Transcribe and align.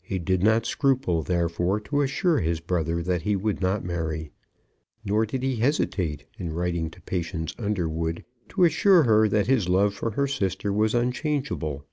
He 0.00 0.18
did 0.18 0.42
not 0.42 0.64
scruple, 0.64 1.22
therefore, 1.22 1.78
to 1.80 2.00
assure 2.00 2.38
his 2.40 2.58
brother 2.58 3.02
that 3.02 3.20
he 3.20 3.36
would 3.36 3.60
not 3.60 3.84
marry, 3.84 4.32
nor 5.04 5.26
did 5.26 5.42
he 5.42 5.56
hesitate, 5.56 6.24
in 6.38 6.54
writing 6.54 6.88
to 6.88 7.02
Patience 7.02 7.54
Underwood, 7.58 8.24
to 8.48 8.64
assure 8.64 9.02
her 9.02 9.28
that 9.28 9.46
his 9.46 9.68
love 9.68 9.92
for 9.92 10.12
her 10.12 10.26
sister 10.26 10.72
was 10.72 10.94
unchangeable. 10.94 11.84